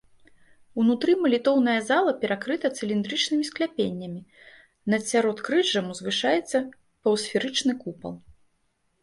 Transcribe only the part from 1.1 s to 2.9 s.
малітоўная зала перакрыта